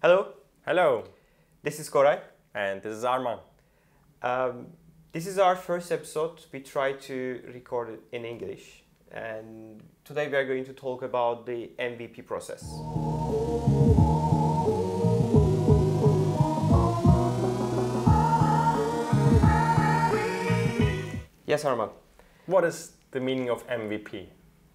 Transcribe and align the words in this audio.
Hello, 0.00 0.28
Hello, 0.64 1.02
this 1.62 1.80
is 1.80 1.90
Koray. 1.90 2.20
and 2.54 2.80
this 2.82 2.94
is 2.94 3.02
Arman. 3.02 3.40
Um, 4.22 4.66
this 5.10 5.26
is 5.26 5.38
our 5.40 5.56
first 5.56 5.90
episode. 5.90 6.44
We 6.52 6.60
try 6.60 6.92
to 6.92 7.40
record 7.52 7.90
it 7.90 8.00
in 8.12 8.24
English, 8.24 8.84
and 9.10 9.82
today 10.04 10.28
we 10.28 10.36
are 10.36 10.46
going 10.46 10.64
to 10.66 10.72
talk 10.72 11.02
about 11.02 11.46
the 11.46 11.70
MVP 11.80 12.26
process. 12.26 12.62
Yes, 21.46 21.64
Arman. 21.64 21.90
What 22.46 22.64
is 22.64 22.92
the 23.10 23.20
meaning 23.20 23.48
of 23.50 23.66
MVP? 23.66 24.26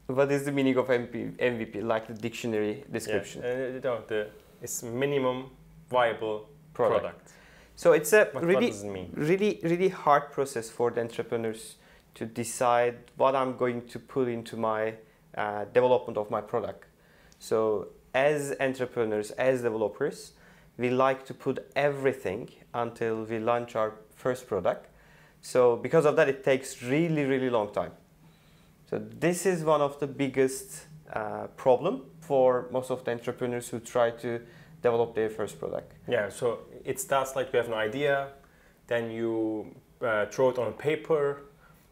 What 0.07 0.31
is 0.31 0.43
the 0.43 0.51
meaning 0.51 0.75
of 0.77 0.87
MP, 0.87 1.35
MVP? 1.37 1.83
Like 1.83 2.07
the 2.07 2.13
dictionary 2.13 2.83
description. 2.91 3.41
Yeah, 3.43 3.77
uh, 3.77 3.79
no, 3.83 4.01
the, 4.07 4.27
it's 4.63 4.81
minimum 4.81 5.51
viable 5.89 6.49
Product. 6.73 7.01
product. 7.01 7.31
So 7.75 7.91
it's 7.91 8.13
a 8.13 8.25
what 8.31 8.43
really 8.43 8.67
does 8.67 8.83
it 8.83 8.87
mean? 8.87 9.11
really 9.13 9.59
really 9.63 9.89
hard 9.89 10.31
process 10.31 10.69
for 10.69 10.89
the 10.91 11.01
entrepreneurs 11.01 11.75
to 12.15 12.25
decide 12.25 12.95
what 13.17 13.35
i'm 13.35 13.57
going 13.57 13.81
to 13.87 13.99
put 13.99 14.27
into 14.27 14.55
my 14.55 14.93
uh, 15.37 15.65
development 15.73 16.17
of 16.17 16.29
my 16.29 16.41
product 16.41 16.85
so 17.39 17.87
as 18.13 18.55
entrepreneurs 18.59 19.31
as 19.31 19.61
developers 19.61 20.33
we 20.77 20.89
like 20.89 21.25
to 21.25 21.33
put 21.33 21.71
everything 21.75 22.49
until 22.73 23.23
we 23.23 23.39
launch 23.39 23.75
our 23.75 23.93
first 24.15 24.47
product 24.47 24.89
so 25.41 25.75
because 25.75 26.05
of 26.05 26.15
that 26.15 26.29
it 26.29 26.43
takes 26.43 26.83
really 26.83 27.25
really 27.25 27.49
long 27.49 27.71
time 27.73 27.91
so 28.89 28.99
this 28.99 29.45
is 29.45 29.63
one 29.63 29.81
of 29.81 29.99
the 29.99 30.07
biggest 30.07 30.85
uh, 31.13 31.47
problem 31.55 32.01
for 32.19 32.67
most 32.71 32.91
of 32.91 33.03
the 33.03 33.11
entrepreneurs 33.11 33.69
who 33.69 33.79
try 33.79 34.09
to 34.09 34.39
develop 34.81 35.15
their 35.15 35.29
first 35.29 35.59
product 35.59 35.93
Yeah, 36.07 36.29
so 36.29 36.59
it 36.83 36.99
starts 36.99 37.35
like 37.35 37.53
you 37.53 37.57
have 37.57 37.67
an 37.67 37.73
idea, 37.89 38.27
then 38.87 39.11
you 39.11 39.75
uh, 40.01 40.25
throw 40.25 40.49
it 40.49 40.57
on 40.57 40.73
paper, 40.73 41.43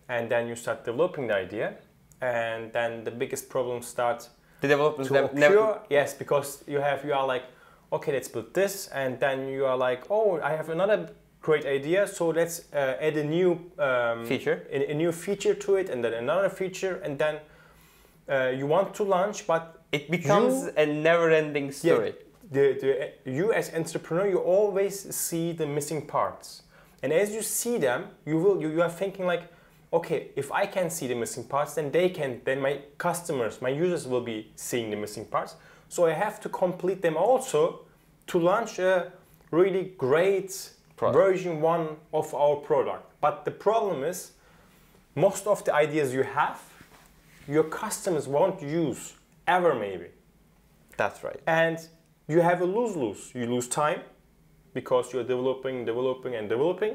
and 0.09 0.29
then 0.29 0.47
you 0.47 0.55
start 0.55 0.83
developing 0.83 1.27
the 1.27 1.35
idea, 1.35 1.75
and 2.21 2.73
then 2.73 3.03
the 3.03 3.11
biggest 3.11 3.49
problem 3.49 3.81
starts 3.81 4.29
the 4.61 4.67
developers 4.67 5.07
to 5.07 5.25
occur. 5.25 5.37
never 5.37 5.79
yes, 5.89 6.13
because 6.13 6.63
you 6.67 6.79
have 6.81 7.05
you 7.05 7.13
are 7.13 7.25
like, 7.25 7.45
okay, 7.91 8.11
let's 8.11 8.27
build 8.27 8.53
this, 8.53 8.87
and 8.87 9.19
then 9.19 9.47
you 9.47 9.65
are 9.65 9.77
like, 9.77 10.03
oh, 10.09 10.39
I 10.41 10.51
have 10.51 10.69
another 10.69 11.09
great 11.41 11.65
idea, 11.65 12.07
so 12.07 12.29
let's 12.29 12.65
uh, 12.73 12.97
add 13.01 13.17
a 13.17 13.23
new 13.23 13.71
um, 13.79 14.25
Feature. 14.25 14.67
a, 14.71 14.91
a 14.91 14.93
new 14.93 15.11
feature 15.11 15.55
to 15.55 15.75
it, 15.75 15.89
and 15.89 16.03
then 16.03 16.13
another 16.13 16.49
feature, 16.49 17.01
and 17.03 17.17
then 17.17 17.37
uh, 18.29 18.49
you 18.55 18.67
want 18.67 18.93
to 18.95 19.03
launch, 19.03 19.47
but 19.47 19.81
it 19.91 20.09
becomes 20.09 20.63
You- 20.65 20.73
a 20.77 20.85
never-ending 20.85 21.71
story. 21.71 22.13
the, 22.51 22.77
the 23.23 23.31
you 23.31 23.53
as 23.53 23.73
entrepreneur 23.73 24.27
you 24.27 24.37
always 24.39 25.15
see 25.15 25.53
the 25.53 25.65
missing 25.65 26.05
parts 26.05 26.63
and 27.01 27.13
as 27.13 27.33
you 27.33 27.41
see 27.41 27.77
them 27.77 28.01
you 28.25 28.37
will 28.43 28.61
you, 28.61 28.69
you 28.69 28.81
are 28.81 28.89
thinking 28.89 29.25
like 29.25 29.43
okay 29.93 30.27
if 30.35 30.51
i 30.51 30.65
can 30.65 30.89
see 30.89 31.07
the 31.07 31.15
missing 31.15 31.45
parts 31.45 31.75
then 31.75 31.91
they 31.91 32.09
can 32.09 32.41
then 32.43 32.59
my 32.59 32.73
customers 32.97 33.61
my 33.61 33.69
users 33.69 34.05
will 34.05 34.21
be 34.33 34.51
seeing 34.55 34.89
the 34.89 34.97
missing 34.97 35.25
parts 35.25 35.55
so 35.87 36.05
i 36.05 36.11
have 36.11 36.39
to 36.41 36.49
complete 36.49 37.01
them 37.01 37.15
also 37.15 37.79
to 38.27 38.37
launch 38.37 38.79
a 38.79 39.11
really 39.51 39.83
great 39.97 40.51
Product. 40.97 41.15
version 41.23 41.61
one 41.61 41.87
of 42.13 42.33
our 42.35 42.57
product 42.57 43.03
but 43.21 43.45
the 43.45 43.51
problem 43.51 44.03
is 44.03 44.31
most 45.15 45.47
of 45.47 45.63
the 45.65 45.73
ideas 45.73 46.13
you 46.13 46.23
have 46.23 46.59
your 47.55 47.65
customers 47.81 48.25
won't 48.35 48.59
use 48.61 49.01
ever 49.55 49.71
maybe 49.85 50.09
That's 51.01 51.19
right. 51.27 51.39
and 51.47 51.77
you 52.33 52.39
have 52.49 52.59
a 52.61 52.65
lose 52.77 52.95
lose. 52.95 53.21
You 53.39 53.45
lose 53.55 53.67
time 53.67 54.01
because 54.73 55.05
you're 55.11 55.29
developing, 55.35 55.75
developing, 55.91 56.33
and 56.39 56.45
developing. 56.55 56.93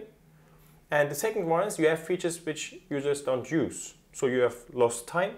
And 0.91 1.05
the 1.11 1.15
second 1.27 1.45
one 1.57 1.65
is 1.69 1.79
you 1.79 1.89
have 1.95 2.03
features 2.11 2.37
which 2.47 2.63
users 2.89 3.21
don't 3.29 3.47
use. 3.51 3.79
So 4.19 4.23
you 4.35 4.41
have 4.49 4.57
lost 4.73 5.07
time 5.07 5.35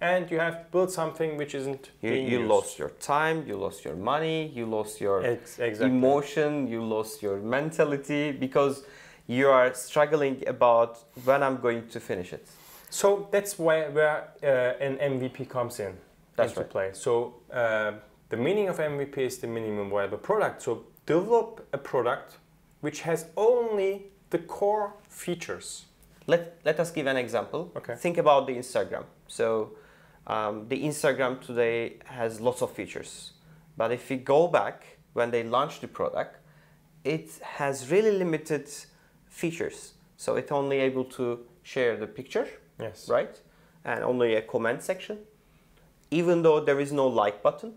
and 0.00 0.30
you 0.30 0.38
have 0.46 0.56
built 0.72 0.90
something 1.00 1.30
which 1.40 1.54
isn't 1.60 1.90
You, 2.00 2.12
you 2.32 2.38
lost 2.54 2.78
your 2.78 2.90
time, 3.14 3.36
you 3.48 3.56
lost 3.66 3.84
your 3.84 3.96
money, 4.12 4.38
you 4.58 4.64
lost 4.78 4.94
your 5.00 5.18
Ex- 5.34 5.58
exactly. 5.58 5.94
emotion, 5.96 6.50
you 6.68 6.80
lost 6.96 7.14
your 7.26 7.36
mentality 7.56 8.32
because 8.44 8.74
you 9.26 9.46
are 9.58 9.74
struggling 9.74 10.36
about 10.54 10.90
when 11.24 11.40
I'm 11.42 11.58
going 11.66 11.82
to 11.94 11.98
finish 12.00 12.32
it. 12.32 12.46
So 12.90 13.28
that's 13.30 13.58
where, 13.58 13.90
where 13.90 14.28
uh, 14.42 14.82
an 14.82 14.96
MVP 14.96 15.48
comes 15.48 15.80
in 15.80 15.94
That's 16.36 16.52
into 16.52 16.60
right. 16.60 16.70
play. 16.70 16.90
So 16.92 17.34
uh, 17.52 17.92
the 18.28 18.36
meaning 18.36 18.68
of 18.68 18.78
MVP 18.78 19.18
is 19.18 19.38
the 19.38 19.46
minimum 19.46 19.90
viable 19.90 20.18
product. 20.18 20.62
So 20.62 20.84
develop 21.06 21.66
a 21.72 21.78
product 21.78 22.38
which 22.80 23.00
has 23.00 23.26
only 23.36 24.06
the 24.30 24.38
core 24.38 24.94
features. 25.08 25.86
Let, 26.26 26.58
let 26.64 26.78
us 26.78 26.90
give 26.90 27.06
an 27.06 27.16
example. 27.16 27.72
Okay. 27.76 27.94
Think 27.94 28.18
about 28.18 28.46
the 28.46 28.54
Instagram. 28.54 29.04
So 29.26 29.72
um, 30.26 30.68
the 30.68 30.82
Instagram 30.84 31.40
today 31.40 31.96
has 32.04 32.40
lots 32.40 32.62
of 32.62 32.70
features. 32.72 33.32
But 33.76 33.92
if 33.92 34.08
we 34.10 34.16
go 34.16 34.48
back 34.48 34.98
when 35.14 35.30
they 35.30 35.42
launched 35.42 35.80
the 35.80 35.88
product, 35.88 36.36
it 37.04 37.30
has 37.42 37.90
really 37.90 38.12
limited 38.12 38.68
features. 39.26 39.94
So 40.16 40.36
it's 40.36 40.52
only 40.52 40.78
able 40.80 41.04
to 41.04 41.40
share 41.62 41.96
the 41.96 42.06
picture, 42.06 42.48
Yes. 42.80 43.08
right? 43.08 43.40
And 43.84 44.04
only 44.04 44.34
a 44.34 44.42
comment 44.42 44.82
section. 44.82 45.18
Even 46.10 46.42
though 46.42 46.60
there 46.60 46.80
is 46.80 46.92
no 46.92 47.06
like 47.06 47.42
button, 47.42 47.74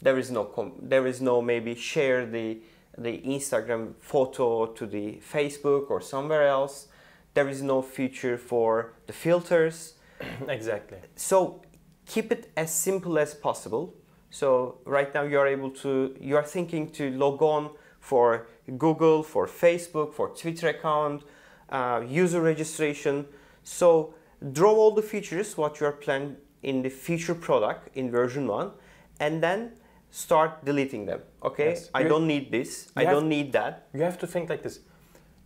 there 0.00 0.18
is 0.18 0.30
no 0.30 0.44
com- 0.44 0.78
there 0.80 1.06
is 1.06 1.20
no 1.20 1.42
maybe 1.42 1.74
share 1.74 2.24
the 2.26 2.58
the 2.96 3.18
Instagram 3.18 3.94
photo 3.98 4.66
to 4.66 4.86
the 4.86 5.20
Facebook 5.32 5.90
or 5.90 6.00
somewhere 6.00 6.46
else. 6.46 6.88
There 7.34 7.48
is 7.48 7.62
no 7.62 7.82
feature 7.82 8.36
for 8.36 8.92
the 9.06 9.12
filters. 9.12 9.94
exactly. 10.48 10.98
So 11.16 11.62
keep 12.06 12.32
it 12.32 12.50
as 12.56 12.72
simple 12.72 13.18
as 13.18 13.34
possible. 13.34 13.94
So 14.30 14.78
right 14.84 15.12
now 15.12 15.22
you 15.22 15.38
are 15.38 15.46
able 15.46 15.70
to 15.82 16.16
you 16.20 16.36
are 16.36 16.44
thinking 16.44 16.90
to 16.92 17.10
log 17.10 17.42
on 17.42 17.70
for 18.00 18.46
Google, 18.78 19.22
for 19.22 19.46
Facebook, 19.46 20.14
for 20.14 20.28
Twitter 20.30 20.68
account, 20.68 21.22
uh, 21.68 22.02
user 22.06 22.40
registration. 22.40 23.26
So 23.62 24.14
draw 24.52 24.72
all 24.72 24.92
the 24.94 25.02
features 25.02 25.56
what 25.56 25.80
you 25.80 25.86
are 25.86 25.92
planning 25.92 26.36
in 26.62 26.82
the 26.82 26.90
feature 26.90 27.34
product 27.34 27.96
in 27.96 28.10
version 28.10 28.46
one, 28.46 28.70
and 29.18 29.42
then 29.42 29.72
start 30.10 30.64
deleting 30.64 31.06
them. 31.06 31.20
Okay, 31.42 31.70
Yes. 31.70 31.90
I 31.94 32.00
You- 32.02 32.08
don't 32.08 32.26
need 32.26 32.50
this. 32.50 32.90
I 32.96 33.04
have- 33.04 33.14
don't 33.14 33.28
need 33.28 33.52
that. 33.52 33.86
You 33.94 34.02
have 34.02 34.18
to 34.18 34.26
think 34.26 34.50
like 34.50 34.62
this. 34.62 34.80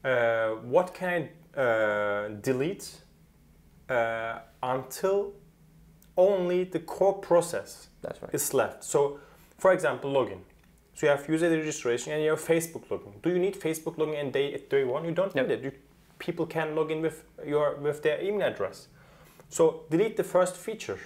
Uh, 0.05 0.57
what 0.75 0.95
can 0.95 1.09
I 1.09 1.61
uh, 1.61 2.29
delete 2.43 2.87
uh, 3.89 4.39
until 4.63 5.33
only 6.17 6.65
the 6.65 6.81
core 6.81 7.15
process 7.21 7.89
That's 8.03 8.21
right. 8.23 8.35
is 8.35 8.53
left? 8.55 8.83
So, 8.85 9.19
for 9.59 9.73
example, 9.73 10.11
login. 10.13 10.41
So 10.95 11.07
you 11.07 11.11
have 11.11 11.29
user 11.29 11.51
registration 11.51 12.13
and 12.13 12.23
you 12.23 12.31
have 12.31 12.41
Facebook 12.41 12.87
login. 12.89 13.21
Do 13.23 13.31
you 13.31 13.39
need 13.39 13.55
Facebook 13.61 13.97
login 13.97 14.21
and 14.21 14.33
day 14.33 14.55
at 14.55 14.69
day 14.71 14.85
one? 14.85 15.05
You 15.05 15.13
don't 15.13 15.35
No. 15.35 15.43
need 15.43 15.51
it. 15.53 15.63
You, 15.65 15.73
people 16.19 16.47
can 16.47 16.75
log 16.75 16.91
in 16.91 17.03
with 17.03 17.25
your 17.47 17.77
with 17.77 18.03
their 18.03 18.23
email 18.23 18.47
address. 18.49 18.89
So 19.49 19.85
delete 19.91 20.17
the 20.17 20.25
first 20.25 20.57
feature. 20.57 20.99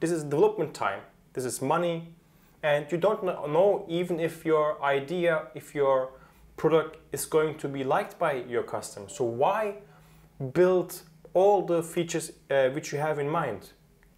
This 0.00 0.10
is 0.10 0.24
development 0.24 0.74
time. 0.74 1.00
This 1.32 1.44
is 1.44 1.62
money, 1.62 2.14
and 2.62 2.90
you 2.90 2.98
don't 2.98 3.24
know 3.24 3.84
even 3.88 4.20
if 4.20 4.44
your 4.44 4.82
idea, 4.82 5.48
if 5.54 5.74
your 5.74 6.10
product 6.56 6.98
is 7.12 7.24
going 7.26 7.58
to 7.58 7.68
be 7.68 7.84
liked 7.84 8.18
by 8.18 8.32
your 8.48 8.62
customers. 8.62 9.14
So 9.16 9.24
why 9.24 9.76
build 10.52 11.02
all 11.34 11.64
the 11.64 11.82
features 11.82 12.32
uh, 12.50 12.68
which 12.70 12.92
you 12.92 12.98
have 12.98 13.18
in 13.18 13.28
mind? 13.28 13.70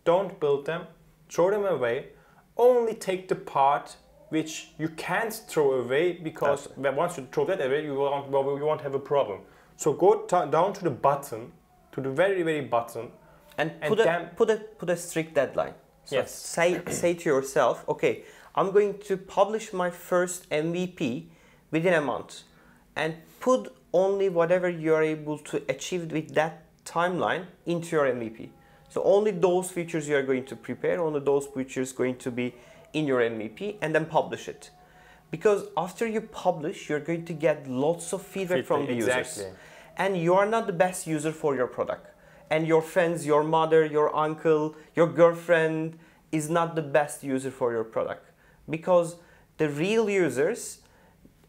Don't 0.05 0.39
build 0.41 0.67
them. 0.67 0.87
Throw 1.29 1.51
them 1.51 1.65
away. 1.65 2.09
Only 2.57 2.95
take 2.95 3.29
the 3.29 3.35
part 3.35 3.97
which 4.29 4.69
you 4.79 4.89
can't 4.89 5.33
throw 5.33 5.73
away 5.73 6.13
because 6.13 6.69
once 6.77 7.17
you 7.17 7.27
throw 7.31 7.45
that 7.47 7.65
away, 7.65 7.85
you 7.85 7.95
won't, 7.95 8.29
well, 8.29 8.59
you 8.59 8.65
won't 8.65 8.81
have 8.81 8.95
a 8.95 8.99
problem. 8.99 9.41
So 9.77 9.93
go 9.93 10.27
down 10.27 10.73
to 10.73 10.85
the 10.85 10.91
button, 10.91 11.53
to 11.93 12.01
the 12.01 12.11
very 12.11 12.43
very 12.43 12.63
bottom, 12.63 13.13
and 13.59 13.73
And 13.81 13.97
put 13.97 14.01
a 14.01 14.31
put 14.37 14.51
a 14.51 14.57
put 14.79 14.91
a 14.91 14.97
strict 14.97 15.35
deadline. 15.35 15.75
So 16.05 16.17
Yes. 16.17 16.35
say 16.35 16.83
say 16.91 17.15
to 17.15 17.29
yourself, 17.29 17.85
okay, 17.89 18.25
I'm 18.55 18.71
going 18.71 18.99
to 19.09 19.17
publish 19.17 19.73
my 19.73 19.91
first 19.91 20.49
MVP 20.51 21.27
within 21.71 21.95
a 21.95 22.01
month, 22.01 22.43
and 22.95 23.15
put 23.41 23.75
only 23.93 24.29
whatever 24.29 24.69
you 24.69 24.95
are 24.95 25.03
able 25.03 25.39
to 25.39 25.63
achieve 25.69 26.13
with 26.13 26.35
that 26.35 26.65
timeline 26.85 27.47
into 27.67 27.97
your 27.97 28.07
MVP. 28.07 28.51
So 28.89 29.03
only 29.03 29.31
those 29.31 29.71
features 29.71 30.09
you 30.09 30.17
are 30.17 30.23
going 30.23 30.45
to 30.47 30.57
prepare, 30.57 31.01
only 31.01 31.21
those 31.21 31.47
features 31.47 31.93
going 31.93 32.17
to 32.19 32.31
be 32.31 32.55
in 32.93 33.07
your 33.07 33.21
MVP, 33.21 33.77
and 33.83 33.95
then 33.95 34.07
publish 34.07 34.49
it. 34.49 34.71
Because 35.35 35.61
after 35.87 36.05
you 36.15 36.21
publish, 36.47 36.79
you're 36.89 37.07
going 37.11 37.25
to 37.31 37.35
get 37.47 37.57
lots 37.87 38.07
of 38.17 38.21
feedback 38.35 38.65
from 38.71 38.81
the 38.87 38.95
Exactly. 39.01 39.45
users 39.45 39.57
and 40.03 40.11
you 40.25 40.33
are 40.41 40.49
not 40.57 40.65
the 40.67 40.79
best 40.87 41.01
user 41.17 41.33
for 41.43 41.53
your 41.59 41.71
product 41.77 42.07
and 42.53 42.61
your 42.73 42.83
friends 42.93 43.19
your 43.33 43.45
mother 43.57 43.81
your 43.99 44.09
uncle 44.27 44.65
your 44.99 45.09
girlfriend 45.21 45.85
is 46.39 46.45
not 46.59 46.69
the 46.81 46.87
best 46.99 47.17
user 47.35 47.53
for 47.61 47.69
your 47.77 47.87
product 47.97 48.25
because 48.69 49.09
the 49.57 49.69
real 49.69 50.11
users, 50.11 50.81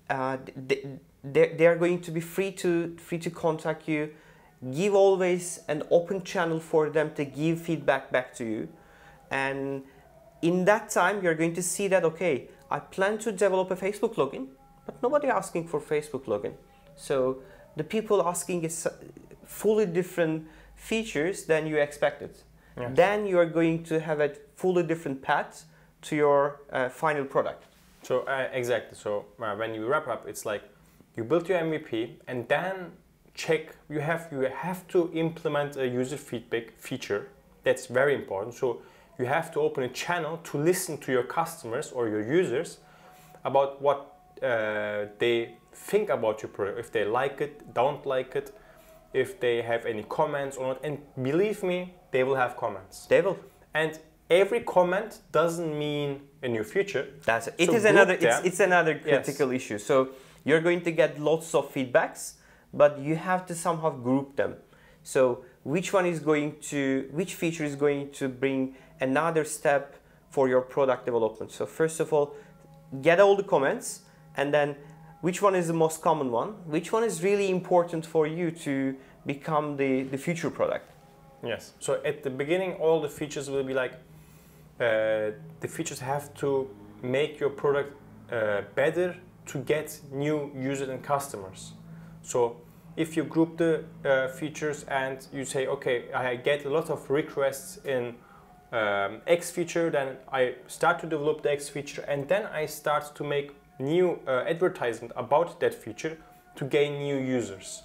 uh, 0.10 0.38
they, 0.56 0.80
they, 1.24 1.56
they 1.58 1.68
are 1.68 1.76
going 1.76 2.02
to 2.02 2.12
be 2.12 2.22
free 2.22 2.52
to 2.52 2.96
free 2.98 3.18
to 3.20 3.30
contact 3.30 3.88
you. 3.88 4.12
Give 4.80 4.94
always 4.96 5.60
an 5.68 5.84
open 5.90 6.24
channel 6.24 6.60
for 6.60 6.90
them 6.90 7.14
to 7.16 7.26
give 7.26 7.62
feedback 7.62 8.12
back 8.12 8.34
to 8.36 8.44
you, 8.46 8.70
and 9.32 9.84
in 10.42 10.66
that 10.66 10.90
time 10.90 11.24
you're 11.24 11.36
going 11.36 11.54
to 11.56 11.64
see 11.64 11.88
that 11.88 12.04
okay, 12.04 12.48
I 12.76 12.80
plan 12.80 13.18
to 13.20 13.32
develop 13.32 13.72
a 13.72 13.78
Facebook 13.78 14.16
login, 14.16 14.48
but 14.86 15.02
nobody 15.02 15.30
asking 15.30 15.70
for 15.70 15.80
Facebook 15.80 16.26
login. 16.26 16.56
So 16.98 17.38
the 17.78 17.86
people 17.86 18.22
asking 18.28 18.64
is 18.66 18.86
fully 19.46 19.86
different 19.86 20.48
features 20.76 21.46
than 21.46 21.68
you 21.68 21.78
expected. 21.78 22.32
Yes. 22.78 22.92
Then 22.94 23.26
you 23.26 23.38
are 23.40 23.46
going 23.60 23.84
to 23.84 24.02
have 24.02 24.20
a 24.20 24.32
fully 24.58 24.84
different 24.84 25.22
path 25.22 25.64
to 26.02 26.16
your 26.18 26.60
uh, 26.74 26.90
final 26.90 27.24
product. 27.24 27.64
So 28.02 28.24
uh, 28.28 28.50
exactly. 28.52 28.98
So 28.98 29.26
uh, 29.40 29.56
when 29.56 29.74
you 29.74 29.88
wrap 29.88 30.08
up, 30.10 30.28
it's 30.28 30.46
like 30.46 30.64
you 31.16 31.24
build 31.24 31.48
your 31.48 31.60
MVP 31.60 32.16
and 32.28 32.46
then 32.50 32.92
check. 33.36 33.62
You 33.88 34.02
have 34.02 34.28
you 34.34 34.50
have 34.66 34.86
to 34.90 35.10
implement 35.14 35.78
a 35.78 35.88
user 35.88 36.18
feedback 36.18 36.66
feature. 36.78 37.30
That's 37.64 37.86
very 37.88 38.14
important. 38.16 38.54
So 38.54 38.82
you 39.18 39.26
have 39.26 39.52
to 39.54 39.60
open 39.60 39.84
a 39.84 39.90
channel 39.90 40.38
to 40.44 40.58
listen 40.58 40.98
to 41.00 41.12
your 41.12 41.24
customers 41.24 41.92
or 41.92 42.10
your 42.10 42.22
users 42.22 42.80
about 43.44 43.82
what 43.82 44.14
uh, 44.44 45.06
they 45.20 45.56
think 45.74 46.10
about 46.10 46.42
your 46.42 46.50
product. 46.50 46.80
If 46.80 46.92
they 46.92 47.06
like 47.06 47.42
it, 47.42 47.74
don't 47.74 48.06
like 48.06 48.36
it, 48.36 48.56
if 49.14 49.40
they 49.40 49.62
have 49.62 49.86
any 49.86 50.04
comments 50.04 50.58
or 50.58 50.68
not. 50.68 50.80
And 50.84 51.00
believe 51.22 51.64
me, 51.64 51.94
they 52.12 52.24
will 52.24 52.36
have 52.36 52.58
comments. 52.58 53.06
They 53.06 53.22
will. 53.22 53.38
And 53.74 53.98
every 54.30 54.62
comment 54.62 55.20
doesn't 55.32 55.78
mean 55.78 56.22
a 56.44 56.48
new 56.48 56.64
feature. 56.64 57.08
That's 57.26 57.48
it. 57.48 57.56
It 57.58 57.70
So 57.70 57.76
is 57.76 57.86
another. 57.86 58.14
It's, 58.14 58.40
it's 58.44 58.60
another 58.60 58.94
Yes. 59.06 59.26
critical 59.26 59.52
issue. 59.52 59.78
So 59.78 60.10
you're 60.44 60.62
going 60.62 60.82
to 60.82 60.92
get 60.92 61.20
lots 61.20 61.56
of 61.56 61.74
feedbacks, 61.74 62.34
but 62.74 63.00
you 63.00 63.16
have 63.16 63.46
to 63.48 63.56
somehow 63.56 63.92
group 63.92 64.36
them. 64.36 64.56
So 65.04 65.46
which 65.64 65.94
one 65.94 66.06
is 66.06 66.20
going 66.20 66.58
to, 66.70 67.08
which 67.12 67.36
feature 67.36 67.64
is 67.64 67.76
going 67.76 68.12
to 68.14 68.28
bring 68.28 68.76
another 69.00 69.44
step 69.44 69.96
for 70.30 70.48
your 70.48 70.62
product 70.62 71.06
development? 71.06 71.52
So 71.52 71.66
first 71.66 72.00
of 72.00 72.14
all, 72.14 72.36
get 73.02 73.20
all 73.20 73.36
the 73.36 73.44
comments, 73.44 74.02
and 74.38 74.54
then 74.54 74.76
which 75.22 75.42
one 75.42 75.56
is 75.56 75.68
the 75.68 75.74
most 75.74 76.02
common 76.02 76.32
one? 76.32 76.50
Which 76.66 76.92
one 76.92 77.04
is 77.04 77.24
really 77.24 77.50
important 77.50 78.06
for 78.06 78.28
you 78.28 78.52
to 78.52 78.96
become 79.26 79.78
the, 79.78 80.04
the 80.04 80.18
future 80.18 80.50
product? 80.50 80.92
Yes. 81.44 81.74
So 81.80 82.02
at 82.06 82.24
the 82.24 82.30
beginning, 82.30 82.74
all 82.74 83.02
the 83.02 83.10
features 83.10 83.50
will 83.50 83.64
be 83.64 83.74
like 83.74 83.94
uh, 84.80 85.32
the 85.62 85.68
features 85.68 86.00
have 86.00 86.34
to 86.36 86.70
make 87.02 87.40
your 87.40 87.50
product 87.50 87.96
uh, 88.32 88.62
better 88.76 89.16
to 89.46 89.60
get 89.60 90.00
new 90.12 90.52
users 90.56 90.90
and 90.90 91.02
customers. 91.04 91.74
So 92.24 92.58
if 92.98 93.16
you 93.16 93.24
group 93.24 93.58
the 93.58 93.84
uh, 94.04 94.28
features 94.30 94.84
and 94.86 95.26
you 95.32 95.46
say, 95.46 95.68
okay, 95.68 96.12
I 96.14 96.36
get 96.36 96.66
a 96.66 96.70
lot 96.70 96.90
of 96.90 97.10
requests 97.10 97.78
in 97.86 98.16
um, 98.76 99.22
X 99.28 99.52
feature, 99.52 99.90
then 99.90 100.18
I 100.32 100.56
start 100.68 101.00
to 101.00 101.08
develop 101.08 101.42
the 101.42 101.52
X 101.52 101.70
feature, 101.70 102.04
and 102.08 102.28
then 102.28 102.46
I 102.62 102.66
start 102.68 103.16
to 103.16 103.24
make 103.24 103.56
new 103.80 104.20
uh, 104.28 104.44
advertisement 104.48 105.12
about 105.16 105.60
that 105.60 105.74
feature 105.74 106.18
to 106.56 106.66
gain 106.66 107.00
new 107.00 107.18
users. 107.18 107.84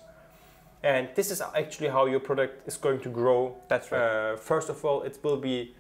And 0.83 1.09
this 1.15 1.31
is 1.31 1.43
actually 1.43 1.89
how 1.89 2.07
your 2.07 2.21
product 2.21 2.67
is 2.67 2.77
going 2.77 3.01
to 3.01 3.11
grow 3.11 3.57
That's 3.69 3.93
right. 3.93 4.01
uh, 4.01 4.37
first 4.37 4.71
of 4.71 4.85
all, 4.85 5.03
it 5.03 5.19
will 5.23 5.37
be 5.37 5.75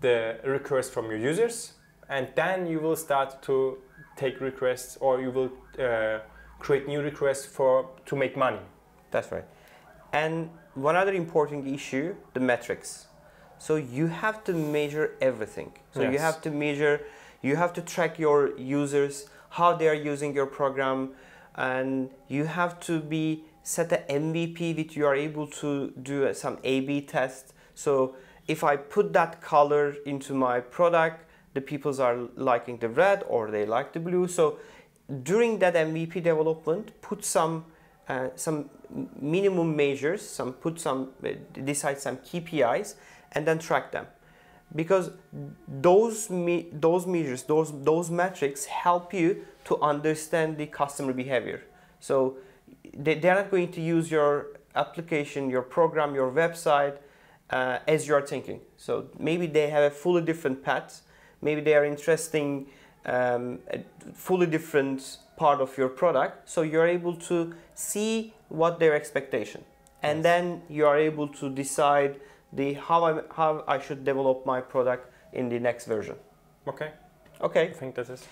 the 0.00 0.40
request 0.44 0.92
from 0.92 1.06
your 1.10 1.18
users, 1.18 1.74
and 2.08 2.28
then 2.34 2.66
you 2.66 2.80
will 2.80 2.96
start 2.96 3.42
to 3.42 3.78
take 4.16 4.40
requests, 4.40 4.96
or 5.00 5.20
you 5.20 5.30
will 5.30 5.50
uh, 5.78 6.18
create 6.58 6.88
new 6.88 7.00
requests 7.02 7.46
for 7.46 7.88
to 8.06 8.16
make 8.16 8.36
money. 8.36 8.64
That's 9.10 9.30
right. 9.30 9.44
And 10.12 10.50
one 10.74 10.96
other 10.96 11.14
important 11.14 11.66
issue, 11.66 12.14
the 12.34 12.40
metrics. 12.40 13.06
So 13.60 13.76
you 13.76 14.06
have 14.06 14.42
to 14.44 14.54
measure 14.54 15.16
everything. 15.20 15.72
So 15.92 16.00
you 16.00 16.18
have 16.18 16.40
to 16.42 16.50
measure, 16.50 17.02
you 17.42 17.56
have 17.56 17.74
to 17.74 17.82
track 17.82 18.18
your 18.18 18.56
users, 18.58 19.28
how 19.50 19.76
they 19.76 19.86
are 19.86 20.00
using 20.12 20.34
your 20.34 20.46
program, 20.46 21.10
and 21.56 22.08
you 22.28 22.44
have 22.46 22.80
to 22.80 23.00
be 23.00 23.44
set 23.62 23.92
a 23.92 23.98
MVP 24.08 24.74
that 24.76 24.96
you 24.96 25.04
are 25.04 25.14
able 25.14 25.46
to 25.62 25.90
do 26.02 26.32
some 26.32 26.56
A/B 26.64 27.02
test. 27.02 27.52
So 27.74 28.16
if 28.48 28.64
I 28.64 28.76
put 28.76 29.12
that 29.12 29.42
color 29.42 29.94
into 30.06 30.32
my 30.32 30.60
product, 30.60 31.26
the 31.52 31.60
people 31.60 32.00
are 32.00 32.16
liking 32.36 32.78
the 32.78 32.88
red 32.88 33.24
or 33.28 33.50
they 33.50 33.66
like 33.66 33.92
the 33.92 34.00
blue. 34.00 34.26
So 34.26 34.58
during 35.22 35.58
that 35.58 35.74
MVP 35.74 36.22
development, 36.22 36.92
put 37.02 37.26
some 37.26 37.66
uh, 38.08 38.30
some 38.36 38.70
minimum 39.20 39.76
measures, 39.76 40.22
some 40.26 40.54
put 40.54 40.80
some 40.80 41.10
uh, 41.22 41.28
decide 41.62 42.00
some 42.00 42.16
KPIs, 42.16 42.94
and 43.32 43.46
then 43.46 43.58
track 43.58 43.92
them, 43.92 44.06
because 44.74 45.10
those 45.68 46.30
me- 46.30 46.68
those 46.72 47.06
measures, 47.06 47.42
those 47.44 47.72
those 47.84 48.10
metrics 48.10 48.66
help 48.66 49.14
you 49.14 49.44
to 49.64 49.80
understand 49.80 50.56
the 50.56 50.66
customer 50.66 51.12
behavior. 51.12 51.62
So 52.00 52.36
they, 52.94 53.14
they're 53.14 53.34
not 53.34 53.50
going 53.50 53.72
to 53.72 53.80
use 53.80 54.10
your 54.10 54.46
application, 54.74 55.50
your 55.50 55.62
program, 55.62 56.14
your 56.14 56.30
website 56.30 56.96
uh, 57.50 57.78
as 57.86 58.06
you 58.06 58.14
are 58.14 58.26
thinking. 58.26 58.60
So 58.76 59.06
maybe 59.18 59.46
they 59.46 59.68
have 59.70 59.82
a 59.82 59.90
fully 59.90 60.22
different 60.22 60.62
path. 60.62 61.02
Maybe 61.42 61.60
they 61.60 61.74
are 61.74 61.84
interesting, 61.84 62.66
um, 63.06 63.58
a 63.72 63.80
fully 64.14 64.46
different 64.46 65.18
part 65.36 65.60
of 65.60 65.76
your 65.78 65.88
product. 65.88 66.48
So 66.48 66.62
you're 66.62 66.86
able 66.86 67.16
to 67.28 67.54
see 67.74 68.34
what 68.48 68.78
their 68.78 68.94
expectation, 68.94 69.64
and 70.02 70.18
Yes. 70.18 70.22
then 70.22 70.62
you 70.68 70.86
are 70.86 70.98
able 70.98 71.28
to 71.28 71.48
decide 71.48 72.20
the 72.52 72.74
how 72.74 73.04
I 73.04 73.22
how 73.34 73.64
I 73.66 73.78
should 73.78 74.04
develop 74.04 74.46
my 74.46 74.60
product 74.60 75.12
in 75.32 75.48
the 75.48 75.58
next 75.58 75.86
version. 75.86 76.16
Okay, 76.66 76.92
Okay. 77.42 77.68
I 77.68 77.72
think 77.72 77.94
this 77.94 78.10
is. 78.10 78.26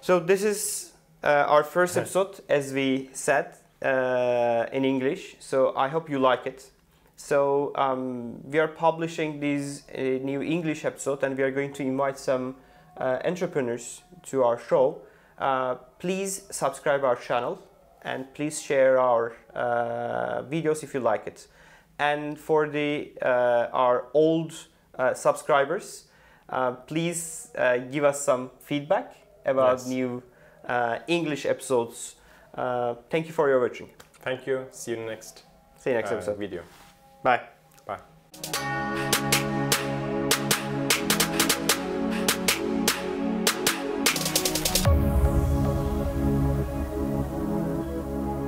So 0.00 0.20
this 0.20 0.44
is 0.44 0.92
uh, 1.24 1.44
our 1.48 1.64
first 1.64 1.96
episode, 1.96 2.40
as 2.48 2.72
we 2.72 3.10
said 3.12 3.56
uh, 3.82 4.66
in 4.72 4.84
English. 4.84 5.36
So 5.40 5.74
I 5.76 5.88
hope 5.88 6.08
you 6.08 6.18
like 6.18 6.46
it. 6.46 6.70
So 7.16 7.72
um, 7.74 8.40
we 8.44 8.60
are 8.60 8.68
publishing 8.68 9.40
this 9.40 9.82
uh, 9.92 10.00
new 10.22 10.40
English 10.40 10.84
episode, 10.84 11.24
and 11.24 11.36
we 11.36 11.42
are 11.42 11.50
going 11.50 11.72
to 11.74 11.82
invite 11.82 12.16
some 12.18 12.54
uh, 12.96 13.18
entrepreneurs 13.24 14.02
to 14.26 14.44
our 14.44 14.58
show. 14.58 15.02
Uh, 15.36 15.74
please 15.98 16.42
subscribe 16.50 17.02
our 17.02 17.16
channel, 17.16 17.58
and 18.02 18.32
please 18.34 18.62
share 18.62 19.00
our 19.00 19.32
uh, 19.54 20.42
videos 20.42 20.84
if 20.84 20.94
you 20.94 21.00
like 21.00 21.26
it. 21.26 21.48
And 21.98 22.38
for 22.38 22.68
the 22.68 23.12
uh, 23.22 23.68
our 23.72 24.06
old 24.14 24.52
uh, 24.98 25.14
subscribers, 25.14 26.04
uh, 26.48 26.72
please 26.86 27.50
uh, 27.58 27.78
give 27.90 28.04
us 28.04 28.20
some 28.24 28.50
feedback 28.60 29.14
about 29.44 29.78
Yes. 29.78 29.86
new 29.88 30.22
uh, 30.68 30.98
English 31.08 31.44
episodes. 31.46 32.14
Uh, 32.54 32.94
thank 33.10 33.26
you 33.26 33.32
for 33.32 33.48
your 33.48 33.60
watching. 33.60 33.88
Thank 34.22 34.46
you. 34.46 34.66
See 34.70 34.92
you 34.92 34.96
in 34.98 35.04
the 35.06 35.10
next 35.10 35.42
See 35.76 35.90
you 35.90 35.96
next 35.96 36.12
episode. 36.12 36.38
video. 36.38 36.62
Bye. 37.22 37.40
Bye. 37.86 39.37